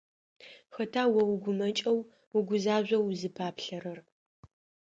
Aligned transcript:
Хэта 0.75 1.03
о 1.19 1.21
угумэкӀэу 1.33 1.99
угузажъоу 2.37 3.05
узыпаплъэрэр? 3.11 3.99